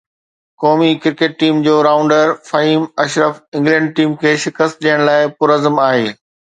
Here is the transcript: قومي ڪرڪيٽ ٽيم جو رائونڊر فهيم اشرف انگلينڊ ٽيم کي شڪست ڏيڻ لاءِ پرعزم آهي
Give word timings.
قومي 0.61 0.87
ڪرڪيٽ 1.03 1.35
ٽيم 1.43 1.59
جو 1.67 1.75
رائونڊر 1.87 2.33
فهيم 2.49 2.89
اشرف 3.05 3.41
انگلينڊ 3.59 3.95
ٽيم 4.01 4.15
کي 4.25 4.35
شڪست 4.47 4.85
ڏيڻ 4.89 5.09
لاءِ 5.11 5.33
پرعزم 5.39 5.83
آهي 5.89 6.07